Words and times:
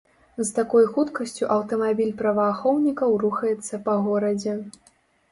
З 0.37 0.45
такой 0.59 0.85
хуткасцю 0.93 1.49
аўтамабіль 1.55 2.13
праваахоўнікаў 2.21 3.13
рухаецца 3.25 3.79
па 3.89 3.93
горадзе. 4.07 4.55